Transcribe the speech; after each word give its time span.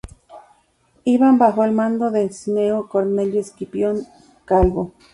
Iban 1.05 1.37
bajo 1.37 1.63
el 1.63 1.73
mando 1.73 2.09
de 2.09 2.27
Cneo 2.27 2.89
Cornelio 2.89 3.39
Escipión 3.39 4.01
Calvo. 4.45 4.93